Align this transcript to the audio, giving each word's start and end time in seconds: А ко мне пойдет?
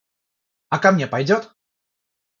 А 0.69 0.75
ко 0.79 0.91
мне 0.93 1.05
пойдет? 1.05 1.55